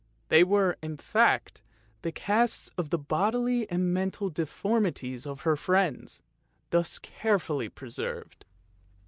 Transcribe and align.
They 0.29 0.43
were, 0.43 0.77
in 0.81 0.97
fact, 0.97 1.61
the 2.01 2.11
casts 2.11 2.71
of 2.75 2.89
the 2.89 2.97
bodily 2.97 3.69
and 3.69 3.93
mental 3.93 4.31
deformities 4.31 5.27
of 5.27 5.41
her 5.41 5.55
friends, 5.55 6.23
thus 6.71 6.97
carefully 6.97 7.69
preserved. 7.69 8.43